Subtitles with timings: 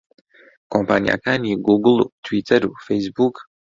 [0.71, 3.35] کۆمپانیاکانی گووگڵ و تویتەر و فەیسبووک